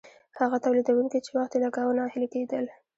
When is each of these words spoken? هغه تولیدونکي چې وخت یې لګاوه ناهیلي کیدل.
هغه 0.39 0.57
تولیدونکي 0.65 1.17
چې 1.25 1.31
وخت 1.37 1.51
یې 1.55 1.59
لګاوه 1.65 1.93
ناهیلي 1.99 2.27
کیدل. 2.33 2.65